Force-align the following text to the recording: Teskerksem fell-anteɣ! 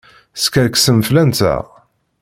Teskerksem 0.33 0.99
fell-anteɣ! 1.07 1.63